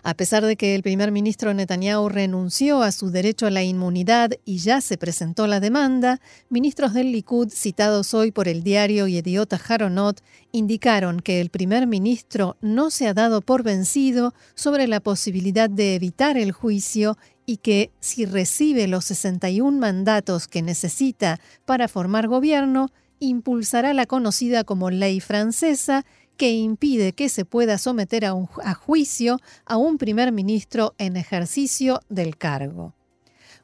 A 0.04 0.14
pesar 0.14 0.44
de 0.44 0.56
que 0.56 0.74
el 0.74 0.82
primer 0.82 1.12
ministro 1.12 1.54
Netanyahu 1.54 2.08
renunció 2.08 2.82
a 2.82 2.90
su 2.90 3.12
derecho 3.12 3.46
a 3.46 3.50
la 3.50 3.62
inmunidad 3.62 4.32
y 4.44 4.58
ya 4.58 4.80
se 4.80 4.98
presentó 4.98 5.46
la 5.46 5.60
demanda, 5.60 6.20
ministros 6.48 6.92
del 6.92 7.12
Likud 7.12 7.50
citados 7.50 8.12
hoy 8.12 8.32
por 8.32 8.48
el 8.48 8.64
diario 8.64 9.06
Yediot 9.06 9.52
Haronot 9.52 10.20
indicaron 10.50 11.20
que 11.20 11.40
el 11.40 11.50
primer 11.50 11.86
ministro 11.86 12.56
no 12.60 12.90
se 12.90 13.06
ha 13.06 13.14
dado 13.14 13.42
por 13.42 13.62
vencido 13.62 14.34
sobre 14.56 14.88
la 14.88 14.98
posibilidad 14.98 15.70
de 15.70 15.94
evitar 15.94 16.36
el 16.36 16.50
juicio 16.50 17.16
y 17.46 17.58
que 17.58 17.92
si 18.00 18.24
recibe 18.26 18.88
los 18.88 19.04
61 19.04 19.78
mandatos 19.78 20.48
que 20.48 20.62
necesita 20.62 21.38
para 21.64 21.86
formar 21.86 22.26
gobierno, 22.26 22.88
impulsará 23.20 23.94
la 23.94 24.06
conocida 24.06 24.64
como 24.64 24.90
ley 24.90 25.20
francesa 25.20 26.04
que 26.36 26.52
impide 26.52 27.12
que 27.12 27.28
se 27.28 27.44
pueda 27.44 27.78
someter 27.78 28.24
a, 28.24 28.74
juicio 28.74 29.38
a 29.64 29.76
un 29.76 29.98
primer 29.98 30.32
ministro 30.32 30.94
en 30.98 31.16
ejercicio 31.16 32.00
del 32.08 32.36
cargo. 32.36 32.94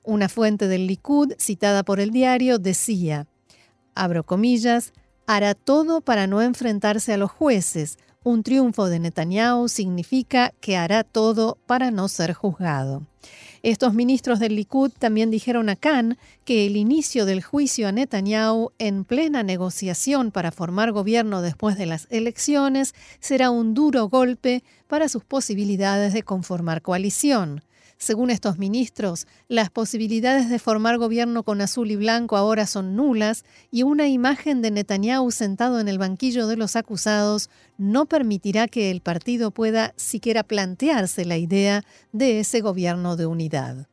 Una 0.05 0.29
fuente 0.29 0.69
del 0.69 0.87
Likud, 0.87 1.35
citada 1.39 1.83
por 1.83 2.01
el 2.01 2.11
diario, 2.11 2.59
decía, 2.59 3.27
abro 3.95 4.25
comillas, 4.25 4.93
hará 5.27 5.55
todo 5.55 6.01
para 6.01 6.27
no 6.27 6.41
enfrentarse 6.41 7.13
a 7.13 7.19
los 7.19 7.31
jueces. 7.31 7.99
Un 8.25 8.43
triunfo 8.43 8.89
de 8.89 8.99
Netanyahu 8.99 9.69
significa 9.69 10.53
que 10.61 10.77
hará 10.77 11.05
todo 11.05 11.59
para 11.67 11.91
no 11.91 12.09
ser 12.09 12.33
juzgado. 12.33 13.03
Estos 13.63 13.95
ministros 13.95 14.39
del 14.39 14.57
Likud 14.57 14.91
también 14.99 15.31
dijeron 15.31 15.69
a 15.69 15.77
Khan 15.77 16.17
que 16.45 16.67
el 16.67 16.77
inicio 16.77 17.27
del 17.27 17.43
juicio 17.43 17.89
a 17.89 17.93
Netanyahu 17.93 18.71
en 18.79 19.05
plena 19.05 19.43
negociación 19.43 20.31
para 20.31 20.53
formar 20.53 20.93
gobierno 20.93 21.43
después 21.43 21.77
de 21.77 21.87
las 21.87 22.07
elecciones 22.11 22.95
será 23.21 23.51
un 23.51 23.75
duro 23.75 24.09
golpe 24.09 24.63
para 24.87 25.09
sus 25.09 25.25
posibilidades 25.25 26.13
de 26.13 26.23
conformar 26.23 26.83
coalición. 26.83 27.63
Según 27.99 28.31
estos 28.31 28.59
ministros, 28.59 29.27
las 29.49 29.71
posibilidades 29.71 30.49
de 30.49 30.61
formar 30.61 30.99
gobierno 30.99 31.43
con 31.43 31.61
azul 31.61 31.91
y 31.91 31.97
blanco 31.97 32.37
ahora 32.37 32.65
son 32.69 32.95
nulas 32.95 33.45
y 33.73 33.83
una 33.83 34.07
imagen 34.07 34.63
de 34.63 34.71
Netanyahu 34.71 35.33
sentado 35.33 35.81
en 35.81 35.89
el 35.89 35.99
banquillo 35.99 36.47
de 36.47 36.57
los 36.57 36.77
acusados 36.77 37.51
no 37.77 38.07
permitirá 38.07 38.69
que 38.69 38.93
el 38.93 39.01
partido 39.01 39.51
pueda 39.51 39.95
siquiera 39.97 40.45
plantearse 40.45 41.25
la 41.25 41.39
idea 41.39 41.83
de 42.13 42.39
ese 42.39 42.61
gobierno 42.61 43.17
de 43.17 43.27
unidad. 43.27 43.89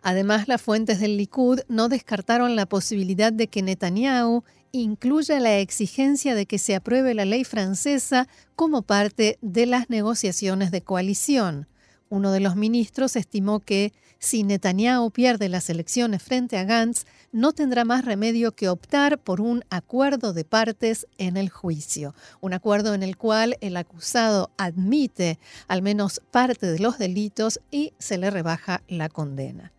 Además, 0.00 0.48
las 0.48 0.62
fuentes 0.62 0.98
del 0.98 1.18
Likud 1.18 1.60
no 1.68 1.90
descartaron 1.90 2.56
la 2.56 2.64
posibilidad 2.64 3.34
de 3.34 3.48
que 3.48 3.60
Netanyahu 3.60 4.44
incluya 4.72 5.40
la 5.40 5.58
exigencia 5.58 6.34
de 6.34 6.46
que 6.46 6.58
se 6.58 6.74
apruebe 6.74 7.12
la 7.12 7.26
ley 7.26 7.44
francesa 7.44 8.28
como 8.54 8.80
parte 8.80 9.36
de 9.42 9.66
las 9.66 9.90
negociaciones 9.90 10.70
de 10.70 10.80
coalición. 10.80 11.66
Uno 12.08 12.30
de 12.30 12.40
los 12.40 12.54
ministros 12.54 13.16
estimó 13.16 13.60
que 13.60 13.92
si 14.18 14.44
Netanyahu 14.44 15.10
pierde 15.10 15.48
las 15.48 15.68
elecciones 15.68 16.22
frente 16.22 16.56
a 16.56 16.64
Gantz, 16.64 17.04
no 17.32 17.52
tendrá 17.52 17.84
más 17.84 18.04
remedio 18.04 18.52
que 18.52 18.68
optar 18.68 19.18
por 19.18 19.40
un 19.40 19.64
acuerdo 19.70 20.32
de 20.32 20.44
partes 20.44 21.06
en 21.18 21.36
el 21.36 21.50
juicio, 21.50 22.14
un 22.40 22.54
acuerdo 22.54 22.94
en 22.94 23.02
el 23.02 23.16
cual 23.16 23.56
el 23.60 23.76
acusado 23.76 24.50
admite 24.56 25.38
al 25.68 25.82
menos 25.82 26.22
parte 26.30 26.66
de 26.66 26.78
los 26.78 26.98
delitos 26.98 27.60
y 27.70 27.92
se 27.98 28.18
le 28.18 28.30
rebaja 28.30 28.82
la 28.88 29.08
condena. 29.08 29.72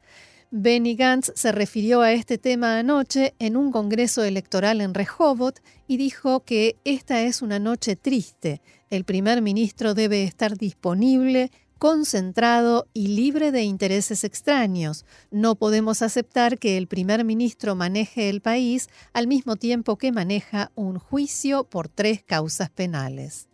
Benny 0.50 0.96
Gantz 0.96 1.34
se 1.36 1.52
refirió 1.52 2.02
a 2.02 2.14
este 2.14 2.38
tema 2.38 2.80
anoche 2.80 3.34
en 3.38 3.58
un 3.58 3.72
congreso 3.72 4.24
electoral 4.24 4.80
en 4.80 4.94
Rehovot 4.94 5.62
y 5.88 5.98
dijo 5.98 6.42
que 6.46 6.78
esta 6.86 7.22
es 7.24 7.42
una 7.42 7.60
noche 7.60 7.98
triste. 7.98 8.62
El 8.90 9.04
primer 9.04 9.42
ministro 9.42 9.94
debe 9.94 10.24
estar 10.24 10.58
disponible 10.58 11.52
concentrado 11.78 12.88
y 12.94 13.08
libre 13.10 13.52
de 13.52 13.64
intereses 13.64 14.24
extraños. 14.24 15.06
No 15.32 15.56
podemos 15.56 16.02
aceptar 16.02 16.60
que 16.60 16.78
el 16.78 16.88
primer 16.88 17.24
ministro 17.24 17.76
maneje 17.76 18.30
el 18.30 18.42
país 18.42 18.90
al 19.14 19.28
mismo 19.28 19.56
tiempo 19.56 19.98
que 19.98 20.12
maneja 20.12 20.72
un 20.76 21.00
juicio 21.00 21.64
por 21.64 21.88
tres 21.88 22.24
causas 22.26 22.70
penales. 22.70 23.48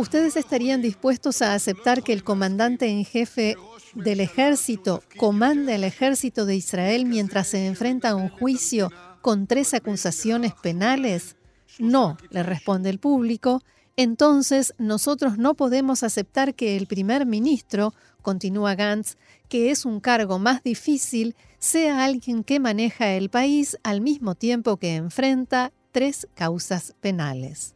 ¿Ustedes 0.00 0.36
estarían 0.36 0.80
dispuestos 0.80 1.42
a 1.42 1.52
aceptar 1.52 2.02
que 2.02 2.14
el 2.14 2.24
comandante 2.24 2.88
en 2.88 3.04
jefe 3.04 3.58
del 3.94 4.20
ejército 4.20 5.02
comanda 5.18 5.74
el 5.74 5.84
ejército 5.84 6.46
de 6.46 6.56
Israel 6.56 7.04
mientras 7.04 7.48
se 7.48 7.66
enfrenta 7.66 8.08
a 8.08 8.14
un 8.14 8.30
juicio 8.30 8.90
con 9.20 9.46
tres 9.46 9.74
acusaciones 9.74 10.54
penales? 10.54 11.36
No, 11.78 12.16
le 12.30 12.42
responde 12.42 12.88
el 12.88 12.98
público. 12.98 13.62
Entonces 13.94 14.72
nosotros 14.78 15.36
no 15.36 15.52
podemos 15.52 16.02
aceptar 16.02 16.54
que 16.54 16.78
el 16.78 16.86
primer 16.86 17.26
ministro, 17.26 17.92
continúa 18.22 18.76
Gantz, 18.76 19.18
que 19.50 19.70
es 19.70 19.84
un 19.84 20.00
cargo 20.00 20.38
más 20.38 20.62
difícil, 20.62 21.36
sea 21.58 22.04
alguien 22.04 22.42
que 22.42 22.58
maneja 22.58 23.10
el 23.10 23.28
país 23.28 23.76
al 23.82 24.00
mismo 24.00 24.34
tiempo 24.34 24.78
que 24.78 24.96
enfrenta 24.96 25.74
tres 25.92 26.26
causas 26.34 26.94
penales. 27.02 27.74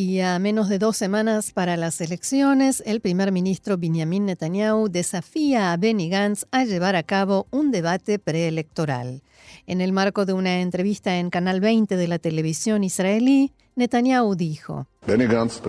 Y 0.00 0.20
a 0.20 0.38
menos 0.38 0.68
de 0.68 0.78
dos 0.78 0.96
semanas 0.96 1.50
para 1.50 1.76
las 1.76 2.00
elecciones, 2.00 2.84
el 2.86 3.00
primer 3.00 3.32
ministro 3.32 3.76
Benjamin 3.76 4.26
Netanyahu 4.26 4.88
desafía 4.88 5.72
a 5.72 5.76
Benny 5.76 6.08
Gantz 6.08 6.46
a 6.52 6.64
llevar 6.64 6.94
a 6.94 7.02
cabo 7.02 7.48
un 7.50 7.72
debate 7.72 8.20
preelectoral. 8.20 9.22
En 9.66 9.80
el 9.80 9.92
marco 9.92 10.24
de 10.24 10.34
una 10.34 10.60
entrevista 10.60 11.16
en 11.16 11.30
Canal 11.30 11.58
20 11.58 11.96
de 11.96 12.06
la 12.06 12.20
televisión 12.20 12.84
israelí, 12.84 13.50
Netanyahu 13.74 14.36
dijo: 14.36 14.86
Benny 15.04 15.26
Gantz, 15.26 15.60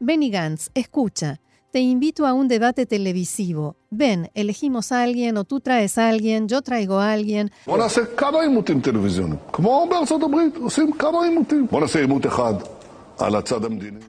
Benny 0.00 0.30
Gantz, 0.30 0.70
escucha. 0.72 1.38
Te 1.72 1.78
invito 1.78 2.26
a 2.26 2.32
un 2.32 2.48
debate 2.48 2.84
televisivo. 2.84 3.76
Ven, 3.90 4.28
elegimos 4.34 4.90
a 4.90 5.04
alguien 5.04 5.36
o 5.36 5.44
tú 5.44 5.60
traes 5.60 5.98
a 5.98 6.08
alguien, 6.08 6.48
yo 6.48 6.62
traigo 6.62 6.98
a 6.98 7.12
alguien. 7.12 7.52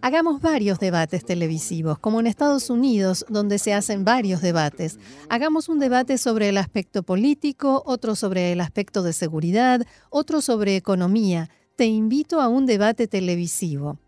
Hagamos 0.01 0.41
varios 0.41 0.80
debates 0.80 1.24
televisivos, 1.24 2.00
como 2.00 2.20
en 2.20 2.25
Estados 2.25 2.72
Unidos, 2.72 3.25
donde 3.30 3.60
se 3.60 3.75
hacen 3.75 4.06
varios 4.06 4.41
debates. 4.41 4.98
Hagamos 5.30 5.70
un 5.70 5.77
debate 5.77 6.18
sobre 6.18 6.50
el 6.50 6.58
aspecto 6.58 7.03
político, 7.03 7.84
otro 7.86 8.15
sobre 8.15 8.53
el 8.53 8.62
aspecto 8.62 9.03
de 9.03 9.13
seguridad, 9.13 9.86
otro 10.10 10.41
sobre 10.41 10.77
economía. 10.77 11.51
Te 11.75 11.86
invito 11.86 12.41
a 12.41 12.48
un 12.48 12.65
debate 12.65 13.08
televisivo. 13.08 14.00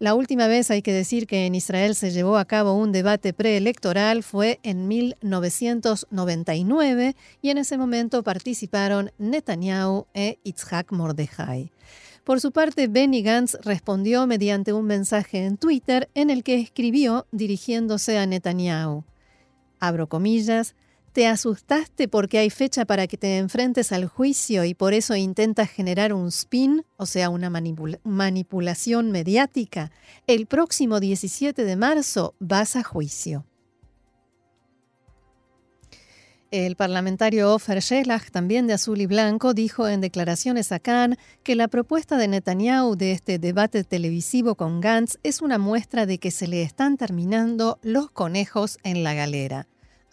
La 0.00 0.14
última 0.14 0.48
vez 0.48 0.70
hay 0.70 0.82
que 0.82 0.92
decir 0.92 1.28
que 1.28 1.46
en 1.46 1.54
Israel 1.54 1.94
se 1.94 2.10
llevó 2.10 2.36
a 2.36 2.44
cabo 2.44 2.74
un 2.74 2.90
debate 2.90 3.32
preelectoral 3.32 4.24
fue 4.24 4.58
en 4.64 4.88
1999 4.88 7.14
y 7.40 7.50
en 7.50 7.58
ese 7.58 7.78
momento 7.78 8.24
participaron 8.24 9.12
Netanyahu 9.18 10.06
e 10.12 10.40
Itzhak 10.42 10.90
Mordejai. 10.90 11.70
Por 12.24 12.40
su 12.40 12.50
parte, 12.50 12.88
Benny 12.88 13.22
Gantz 13.22 13.56
respondió 13.62 14.26
mediante 14.26 14.72
un 14.72 14.86
mensaje 14.86 15.44
en 15.44 15.58
Twitter 15.58 16.10
en 16.14 16.30
el 16.30 16.42
que 16.42 16.58
escribió 16.58 17.28
dirigiéndose 17.30 18.18
a 18.18 18.26
Netanyahu. 18.26 19.04
Abro 19.78 20.08
comillas, 20.08 20.74
¿Te 21.14 21.28
asustaste 21.28 22.08
porque 22.08 22.38
hay 22.38 22.50
fecha 22.50 22.86
para 22.86 23.06
que 23.06 23.16
te 23.16 23.38
enfrentes 23.38 23.92
al 23.92 24.06
juicio 24.06 24.64
y 24.64 24.74
por 24.74 24.94
eso 24.94 25.14
intentas 25.14 25.70
generar 25.70 26.12
un 26.12 26.26
spin, 26.26 26.84
o 26.96 27.06
sea, 27.06 27.30
una 27.30 27.50
manipulación 28.02 29.12
mediática? 29.12 29.92
El 30.26 30.46
próximo 30.46 30.98
17 30.98 31.64
de 31.64 31.76
marzo 31.76 32.34
vas 32.40 32.74
a 32.74 32.82
juicio. 32.82 33.46
El 36.50 36.74
parlamentario 36.74 37.54
Ofer 37.54 37.78
Shelach, 37.78 38.32
también 38.32 38.66
de 38.66 38.72
azul 38.72 39.00
y 39.00 39.06
blanco, 39.06 39.54
dijo 39.54 39.86
en 39.86 40.00
declaraciones 40.00 40.72
a 40.72 40.80
Cannes 40.80 41.20
que 41.44 41.54
la 41.54 41.68
propuesta 41.68 42.16
de 42.16 42.26
Netanyahu 42.26 42.96
de 42.96 43.12
este 43.12 43.38
debate 43.38 43.84
televisivo 43.84 44.56
con 44.56 44.80
Gantz 44.80 45.18
es 45.22 45.42
una 45.42 45.58
muestra 45.58 46.06
de 46.06 46.18
que 46.18 46.32
se 46.32 46.48
le 46.48 46.62
están 46.62 46.96
terminando 46.96 47.78
los 47.82 48.10
conejos 48.10 48.78
en 48.82 49.04
la 49.04 49.14
galera 49.14 49.68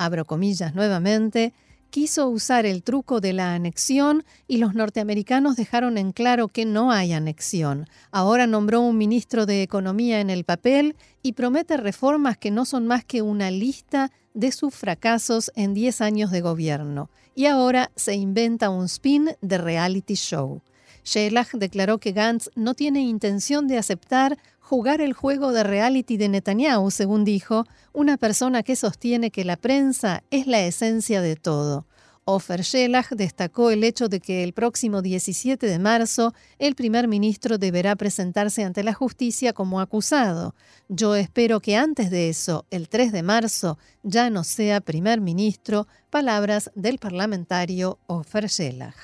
abro 0.05 0.25
comillas 0.25 0.75
nuevamente, 0.75 1.53
quiso 1.91 2.29
usar 2.29 2.65
el 2.65 2.83
truco 2.83 3.19
de 3.19 3.33
la 3.33 3.53
anexión 3.53 4.23
y 4.47 4.57
los 4.57 4.73
norteamericanos 4.73 5.57
dejaron 5.57 5.97
en 5.97 6.13
claro 6.13 6.47
que 6.47 6.65
no 6.65 6.91
hay 6.91 7.13
anexión. 7.13 7.87
Ahora 8.11 8.47
nombró 8.47 8.81
un 8.81 8.97
ministro 8.97 9.45
de 9.45 9.61
Economía 9.61 10.21
en 10.21 10.29
el 10.29 10.45
papel 10.45 10.95
y 11.21 11.33
promete 11.33 11.77
reformas 11.77 12.37
que 12.37 12.49
no 12.49 12.65
son 12.65 12.87
más 12.87 13.03
que 13.03 13.21
una 13.21 13.51
lista 13.51 14.11
de 14.33 14.51
sus 14.51 14.73
fracasos 14.73 15.51
en 15.55 15.73
10 15.73 16.01
años 16.01 16.31
de 16.31 16.41
gobierno. 16.41 17.09
Y 17.35 17.45
ahora 17.45 17.91
se 17.95 18.15
inventa 18.15 18.69
un 18.69 18.85
spin 18.85 19.31
de 19.41 19.57
reality 19.57 20.15
show. 20.15 20.61
Shelah 21.03 21.47
declaró 21.53 21.97
que 21.97 22.11
Gantz 22.11 22.49
no 22.55 22.73
tiene 22.73 23.01
intención 23.01 23.67
de 23.67 23.77
aceptar 23.77 24.37
jugar 24.71 25.01
el 25.01 25.11
juego 25.11 25.51
de 25.51 25.65
reality 25.65 26.15
de 26.15 26.29
Netanyahu, 26.29 26.91
según 26.91 27.25
dijo, 27.25 27.65
una 27.91 28.15
persona 28.15 28.63
que 28.63 28.77
sostiene 28.77 29.29
que 29.29 29.43
la 29.43 29.57
prensa 29.57 30.23
es 30.31 30.47
la 30.47 30.61
esencia 30.61 31.19
de 31.19 31.35
todo. 31.35 31.85
Ofer 32.23 32.61
Shelah 32.61 33.05
destacó 33.11 33.71
el 33.71 33.83
hecho 33.83 34.07
de 34.07 34.21
que 34.21 34.45
el 34.45 34.53
próximo 34.53 35.01
17 35.01 35.67
de 35.67 35.77
marzo 35.77 36.33
el 36.57 36.75
primer 36.75 37.09
ministro 37.09 37.57
deberá 37.57 37.97
presentarse 37.97 38.63
ante 38.63 38.81
la 38.81 38.93
justicia 38.93 39.51
como 39.51 39.81
acusado. 39.81 40.55
Yo 40.87 41.15
espero 41.17 41.59
que 41.59 41.75
antes 41.75 42.09
de 42.09 42.29
eso, 42.29 42.65
el 42.71 42.87
3 42.87 43.11
de 43.11 43.23
marzo, 43.23 43.77
ya 44.03 44.29
no 44.29 44.45
sea 44.45 44.79
primer 44.79 45.19
ministro, 45.19 45.85
palabras 46.09 46.71
del 46.75 46.97
parlamentario 46.97 47.99
Ofer 48.07 48.47
Shelah. 48.47 48.95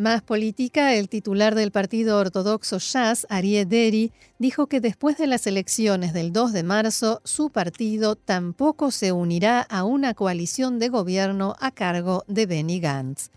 Más 0.00 0.22
política, 0.22 0.94
el 0.94 1.10
titular 1.10 1.54
del 1.54 1.72
partido 1.72 2.16
ortodoxo 2.16 2.78
Shas, 2.78 3.26
Arieh 3.28 3.66
Deri, 3.66 4.12
dijo 4.38 4.66
que 4.66 4.80
después 4.80 5.18
de 5.18 5.26
las 5.26 5.46
elecciones 5.46 6.14
del 6.14 6.32
2 6.32 6.54
de 6.54 6.62
marzo, 6.62 7.20
su 7.22 7.50
partido 7.50 8.16
tampoco 8.16 8.92
se 8.92 9.12
unirá 9.12 9.60
a 9.60 9.84
una 9.84 10.14
coalición 10.14 10.78
de 10.78 10.88
gobierno 10.88 11.54
a 11.60 11.70
cargo 11.70 12.24
de 12.28 12.46
Benny 12.46 12.80
Gantz. 12.80 13.28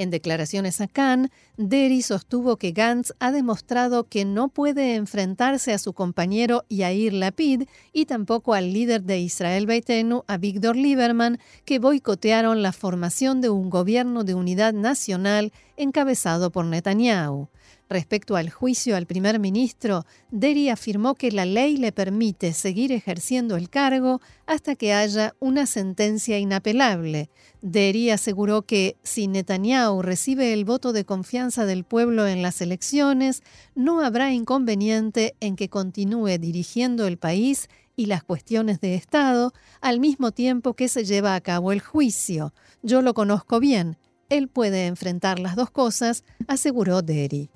En 0.00 0.08
declaraciones 0.08 0.80
a 0.80 0.88
Cannes, 0.88 1.30
Deri 1.58 2.00
sostuvo 2.00 2.56
que 2.56 2.72
Gantz 2.72 3.12
ha 3.20 3.32
demostrado 3.32 4.04
que 4.04 4.24
no 4.24 4.48
puede 4.48 4.94
enfrentarse 4.94 5.74
a 5.74 5.78
su 5.78 5.92
compañero 5.92 6.64
Yair 6.70 7.12
Lapid 7.12 7.64
y 7.92 8.06
tampoco 8.06 8.54
al 8.54 8.72
líder 8.72 9.02
de 9.02 9.18
Israel 9.18 9.66
Beitenu, 9.66 10.24
a 10.26 10.38
Víctor 10.38 10.76
Lieberman, 10.76 11.38
que 11.66 11.78
boicotearon 11.78 12.62
la 12.62 12.72
formación 12.72 13.42
de 13.42 13.50
un 13.50 13.68
gobierno 13.68 14.24
de 14.24 14.34
unidad 14.34 14.72
nacional 14.72 15.52
encabezado 15.76 16.50
por 16.50 16.64
Netanyahu. 16.64 17.50
Respecto 17.90 18.36
al 18.36 18.50
juicio 18.50 18.94
al 18.94 19.06
primer 19.06 19.40
ministro, 19.40 20.06
Deri 20.30 20.68
afirmó 20.68 21.16
que 21.16 21.32
la 21.32 21.44
ley 21.44 21.76
le 21.76 21.90
permite 21.90 22.52
seguir 22.52 22.92
ejerciendo 22.92 23.56
el 23.56 23.68
cargo 23.68 24.20
hasta 24.46 24.76
que 24.76 24.94
haya 24.94 25.34
una 25.40 25.66
sentencia 25.66 26.38
inapelable. 26.38 27.30
Deri 27.62 28.10
aseguró 28.10 28.62
que 28.62 28.96
si 29.02 29.26
Netanyahu 29.26 30.02
recibe 30.02 30.52
el 30.52 30.64
voto 30.64 30.92
de 30.92 31.04
confianza 31.04 31.66
del 31.66 31.82
pueblo 31.82 32.28
en 32.28 32.42
las 32.42 32.60
elecciones, 32.60 33.42
no 33.74 34.02
habrá 34.02 34.32
inconveniente 34.32 35.34
en 35.40 35.56
que 35.56 35.68
continúe 35.68 36.38
dirigiendo 36.38 37.08
el 37.08 37.18
país 37.18 37.68
y 37.96 38.06
las 38.06 38.22
cuestiones 38.22 38.80
de 38.80 38.94
Estado 38.94 39.52
al 39.80 39.98
mismo 39.98 40.30
tiempo 40.30 40.74
que 40.74 40.86
se 40.86 41.04
lleva 41.04 41.34
a 41.34 41.40
cabo 41.40 41.72
el 41.72 41.80
juicio. 41.80 42.54
Yo 42.84 43.02
lo 43.02 43.14
conozco 43.14 43.58
bien. 43.58 43.98
Él 44.28 44.46
puede 44.46 44.86
enfrentar 44.86 45.40
las 45.40 45.56
dos 45.56 45.72
cosas, 45.72 46.22
aseguró 46.46 47.02
Deri. 47.02 47.50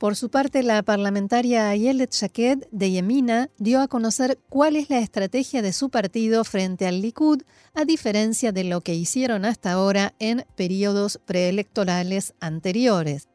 Por 0.00 0.16
su 0.16 0.30
parte, 0.30 0.62
la 0.62 0.82
parlamentaria 0.82 1.68
Ayelet 1.68 2.10
Shaked 2.10 2.68
de 2.70 2.90
Yemina 2.90 3.50
dio 3.58 3.82
a 3.82 3.86
conocer 3.86 4.38
cuál 4.48 4.76
es 4.76 4.88
la 4.88 4.98
estrategia 4.98 5.60
de 5.60 5.74
su 5.74 5.90
partido 5.90 6.42
frente 6.44 6.86
al 6.86 7.02
Likud, 7.02 7.42
a 7.74 7.84
diferencia 7.84 8.50
de 8.50 8.64
lo 8.64 8.80
que 8.80 8.94
hicieron 8.94 9.44
hasta 9.44 9.72
ahora 9.72 10.14
en 10.18 10.46
periodos 10.56 11.20
preelectorales 11.26 12.32
anteriores. 12.40 13.28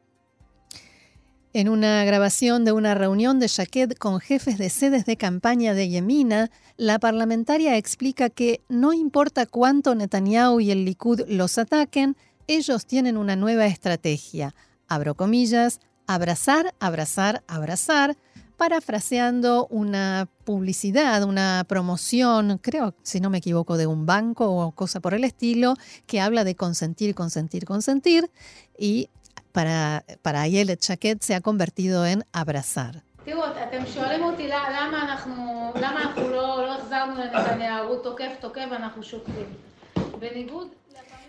En 1.52 1.68
una 1.68 2.04
grabación 2.04 2.64
de 2.64 2.72
una 2.72 2.96
reunión 2.96 3.38
de 3.38 3.46
Shaked 3.46 3.92
con 3.92 4.18
jefes 4.18 4.58
de 4.58 4.68
sedes 4.68 5.06
de 5.06 5.16
campaña 5.16 5.72
de 5.72 5.88
Yemina, 5.88 6.50
la 6.76 6.98
parlamentaria 6.98 7.76
explica 7.76 8.28
que 8.28 8.60
no 8.68 8.92
importa 8.92 9.46
cuánto 9.46 9.94
Netanyahu 9.94 10.58
y 10.58 10.72
el 10.72 10.84
Likud 10.84 11.28
los 11.28 11.58
ataquen, 11.58 12.16
ellos 12.48 12.86
tienen 12.86 13.16
una 13.16 13.36
nueva 13.36 13.66
estrategia. 13.66 14.52
Abro 14.88 15.14
comillas, 15.14 15.78
abrazar, 16.06 16.74
abrazar, 16.80 17.42
abrazar, 17.46 18.16
parafraseando 18.56 19.66
una 19.70 20.28
publicidad, 20.44 21.22
una 21.24 21.64
promoción, 21.68 22.58
creo, 22.58 22.94
si 23.02 23.20
no 23.20 23.30
me 23.30 23.38
equivoco, 23.38 23.76
de 23.76 23.86
un 23.86 24.06
banco 24.06 24.50
o 24.50 24.72
cosa 24.72 25.00
por 25.00 25.14
el 25.14 25.24
estilo, 25.24 25.74
que 26.06 26.20
habla 26.20 26.44
de 26.44 26.54
consentir, 26.54 27.14
consentir, 27.14 27.64
consentir, 27.64 28.30
y 28.78 29.10
para, 29.52 30.04
para 30.22 30.42
Ayelet 30.42 30.80
Chaquet 30.80 31.22
se 31.22 31.34
ha 31.34 31.40
convertido 31.40 32.06
en 32.06 32.24
abrazar. 32.32 33.02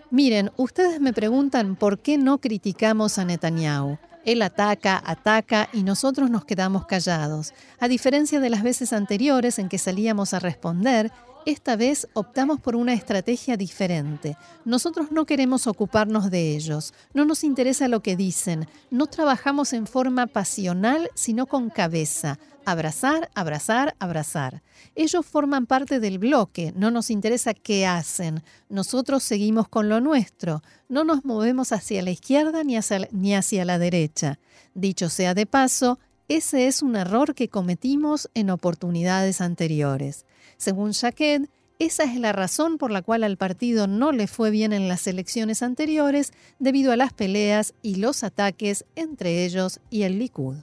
Miren, 0.10 0.52
ustedes 0.56 1.02
me 1.02 1.12
preguntan 1.12 1.76
por 1.76 2.00
qué 2.00 2.18
no 2.18 2.38
criticamos 2.38 3.18
a 3.18 3.26
Netanyahu. 3.26 3.98
Él 4.28 4.42
ataca, 4.42 5.02
ataca 5.06 5.70
y 5.72 5.84
nosotros 5.84 6.30
nos 6.30 6.44
quedamos 6.44 6.86
callados. 6.86 7.54
A 7.80 7.88
diferencia 7.88 8.42
de 8.42 8.50
las 8.50 8.62
veces 8.62 8.92
anteriores 8.92 9.58
en 9.58 9.70
que 9.70 9.78
salíamos 9.78 10.34
a 10.34 10.40
responder, 10.40 11.14
esta 11.48 11.78
vez 11.78 12.10
optamos 12.12 12.60
por 12.60 12.76
una 12.76 12.92
estrategia 12.92 13.56
diferente. 13.56 14.36
Nosotros 14.66 15.14
no 15.14 15.26
queremos 15.26 15.66
ocuparnos 15.66 16.30
de 16.30 16.54
ellos, 16.58 16.94
no 17.14 17.24
nos 17.24 17.46
interesa 17.46 17.88
lo 17.88 18.02
que 18.02 18.18
dicen, 18.18 18.68
no 18.92 19.08
trabajamos 19.08 19.72
en 19.72 19.88
forma 19.88 20.28
pasional, 20.28 21.10
sino 21.16 21.46
con 21.46 21.70
cabeza. 21.70 22.38
Abrazar, 22.66 23.30
abrazar, 23.34 23.96
abrazar. 23.98 24.62
Ellos 24.94 25.26
forman 25.26 25.68
parte 25.68 26.02
del 26.02 26.20
bloque, 26.20 26.74
no 26.76 26.92
nos 26.92 27.10
interesa 27.10 27.54
qué 27.54 27.88
hacen. 27.88 28.44
Nosotros 28.68 29.24
seguimos 29.24 29.70
con 29.70 29.88
lo 29.88 30.02
nuestro, 30.02 30.62
no 30.90 31.06
nos 31.06 31.24
movemos 31.24 31.72
hacia 31.72 32.02
la 32.02 32.12
izquierda 32.12 32.66
ni 32.66 32.76
hacia, 32.76 33.64
la 33.64 33.80
derecha. 33.80 34.38
Dicho 34.74 35.08
sea 35.08 35.34
de 35.34 35.46
paso, 35.46 35.98
ese 36.28 36.68
es 36.68 36.82
un 36.82 36.96
error 36.96 37.36
que 37.36 37.48
cometimos 37.48 38.30
en 38.34 38.50
oportunidades 38.50 39.42
anteriores. 39.42 40.26
Según 40.58 40.92
Shaked, 40.92 41.48
esa 41.80 42.04
es 42.04 42.20
la 42.20 42.34
razón 42.34 42.78
por 42.78 42.92
la 42.92 43.02
cual 43.02 43.24
al 43.24 43.38
partido 43.38 43.88
no 43.88 44.12
le 44.12 44.28
fue 44.28 44.50
bien 44.50 44.74
en 44.74 44.88
las 44.88 45.06
elecciones 45.08 45.62
anteriores 45.62 46.34
debido 46.60 46.92
a 46.92 46.98
las 46.98 47.14
peleas 47.14 47.74
y 47.82 47.96
los 47.96 48.24
ataques 48.24 48.86
entre 48.96 49.46
ellos 49.46 49.80
y 49.90 50.04
el 50.04 50.18
Likud. 50.18 50.58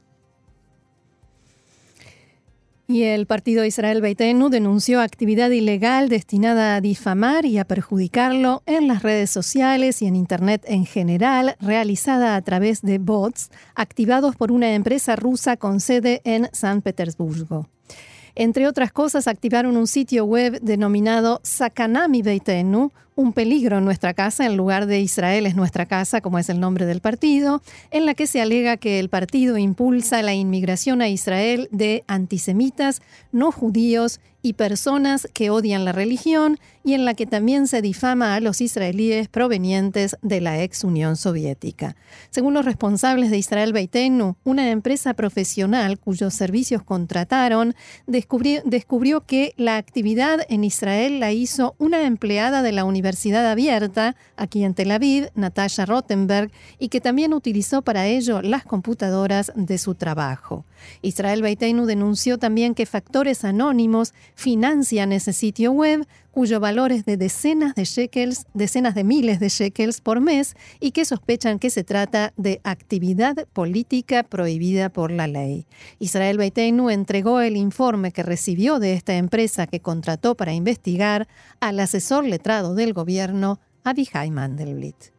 Y 2.87 3.05
el 3.05 3.27
partido 3.27 3.65
Israel 3.65 4.03
Beitenu 4.03 4.51
denunció 4.51 5.01
actividad 5.01 5.49
ilegal 5.49 6.11
destinada 6.11 6.77
a 6.77 6.83
difamar 6.83 7.47
y 7.47 7.57
a 7.57 7.65
perjudicarlo 7.65 8.63
en 8.67 8.89
las 8.89 9.03
redes 9.03 9.31
sociales 9.31 10.03
y 10.03 10.07
en 10.07 10.17
Internet 10.17 10.63
en 10.69 10.85
general, 10.85 11.57
realizada 11.61 12.37
a 12.37 12.43
través 12.43 12.83
de 12.83 12.99
bots 12.99 13.51
activados 13.75 14.37
por 14.37 14.53
una 14.53 14.75
empresa 14.75 15.17
rusa 15.17 15.57
con 15.57 15.81
sede 15.81 16.21
en 16.25 16.51
San 16.53 16.83
Petersburgo. 16.83 17.69
Entre 18.35 18.67
otras 18.67 18.93
cosas, 18.93 19.29
activaron 19.29 19.79
un 19.79 19.87
sitio 19.87 20.27
web 20.27 20.61
denominado 20.61 21.41
Sakanami 21.43 22.21
Beitenu, 22.21 22.91
un 23.17 23.33
peligro 23.33 23.79
en 23.79 23.85
nuestra 23.85 24.15
casa, 24.15 24.47
en 24.47 24.57
lugar 24.57 24.87
de 24.87 25.01
Israel 25.01 25.47
es 25.47 25.55
nuestra 25.55 25.87
casa, 25.87 26.21
como 26.21 26.39
es 26.39 26.49
el 26.49 26.61
nombre 26.61 26.87
del 26.87 27.01
partido, 27.01 27.63
en 27.91 28.07
la 28.07 28.15
que 28.15 28.27
se 28.27 28.41
alega 28.41 28.77
que 28.77 28.99
el 28.99 29.09
partido 29.09 29.57
impulsa 29.57 30.23
la 30.23 30.35
inmigración 30.35 31.01
a 31.01 31.09
Israel 31.09 31.69
de 31.71 32.05
antisemitas, 32.09 33.03
no 33.33 33.53
judíos 33.53 34.21
y 34.45 34.53
personas 34.53 35.27
que 35.33 35.49
odian 35.49 35.87
la 35.87 35.93
religión 35.93 36.59
y 36.85 36.93
en 36.93 37.07
la 37.07 37.15
que 37.15 37.25
también 37.25 37.67
se 37.67 37.81
difama 37.81 38.35
a 38.35 38.41
los 38.41 38.61
israelíes 38.61 39.29
provenientes 39.29 40.19
de 40.21 40.43
la 40.43 40.63
ex 40.63 40.85
Unión 40.85 41.17
Soviética. 41.17 41.97
Según 42.29 42.53
los 42.53 42.67
responsables 42.67 43.31
de 43.31 43.39
Israel 43.39 43.73
Beitenu, 43.73 44.37
una 44.45 44.71
empresa 44.71 45.15
profesional 45.15 45.99
cuyos 45.99 46.35
servicios 46.35 46.83
contrataron 46.83 47.75
descubrió, 48.07 48.61
descubrió 48.67 49.23
que 49.23 49.55
la 49.57 49.79
actividad 49.79 50.41
en 50.51 50.63
Israel 50.63 51.21
la 51.21 51.33
hizo 51.33 51.75
una 51.79 52.05
empleada 52.05 52.61
de 52.61 52.73
la 52.73 52.85
Universidad 52.85 53.04
Abierta, 53.51 54.17
aquí 54.37 54.65
en 54.65 54.75
Tel 54.75 54.91
Aviv, 54.91 55.29
Natasha 55.35 55.87
Rottenberg, 55.87 56.51
y 56.79 56.89
que 56.89 57.01
también 57.01 57.35
utilizó 57.35 57.83
para 57.83 58.07
ello 58.07 58.43
las 58.43 58.65
computadoras 58.65 59.53
de 59.55 59.79
su 59.79 59.95
trabajo. 59.95 60.65
Israel 61.03 61.43
Beitenu 61.43 61.87
denunció 61.87 62.39
también 62.39 62.75
que 62.75 62.87
factores 62.87 63.45
anónimos 63.45 64.15
financian 64.35 65.13
ese 65.13 65.33
sitio 65.33 65.73
web 65.73 66.07
cuyo 66.35 66.59
valor 66.59 66.91
es 66.91 67.05
de 67.05 67.17
decenas 67.17 67.77
de 67.77 67.85
shekels, 67.85 68.47
decenas 68.55 68.97
de 68.97 69.05
miles 69.05 69.39
de 69.39 69.49
shekels 69.49 70.01
por 70.01 70.21
mes 70.21 70.57
y 70.81 70.91
que 70.91 71.05
sospechan 71.05 71.61
que 71.61 71.71
se 71.71 71.85
trata 71.85 72.33
de 72.37 72.61
actividad 72.65 73.47
política 73.53 74.25
prohibida 74.25 74.89
por 74.89 75.13
la 75.13 75.29
ley. 75.29 75.65
Israel 76.01 76.37
Beitenu 76.37 76.91
entregó 76.91 77.41
el 77.41 77.57
informe 77.57 78.11
que 78.11 78.25
recibió 78.25 78.81
de 78.81 78.95
esta 78.95 79.15
empresa 79.15 79.69
que 79.69 79.79
contrató 79.79 80.35
para 80.35 80.53
investigar 80.53 81.29
al 81.61 81.79
asesor 81.79 82.25
letrado 82.25 82.75
del 82.75 82.95
gobierno, 82.95 83.61
Abihai 83.85 84.33
Mandelblit. 84.33 85.14